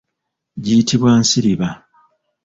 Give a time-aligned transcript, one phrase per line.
[0.63, 1.67] Giyitibwa nsiriba.